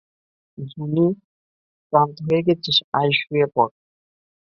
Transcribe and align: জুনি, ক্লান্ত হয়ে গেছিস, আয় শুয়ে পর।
জুনি, 0.57 1.05
ক্লান্ত 1.93 2.15
হয়ে 2.25 2.41
গেছিস, 2.47 2.77
আয় 2.93 3.11
শুয়ে 3.19 3.47
পর। 3.55 3.69